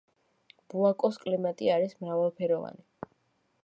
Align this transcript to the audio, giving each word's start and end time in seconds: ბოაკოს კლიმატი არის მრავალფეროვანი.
ბოაკოს 0.73 1.21
კლიმატი 1.25 1.71
არის 1.77 1.97
მრავალფეროვანი. 2.01 2.87